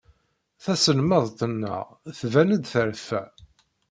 Taselmadt-nneɣ 0.63 1.83
tban-d 2.19 2.63
terfa. 2.71 3.21